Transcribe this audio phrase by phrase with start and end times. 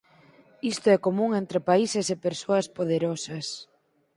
[0.73, 3.47] Isto é común entre países e persoas poderosas.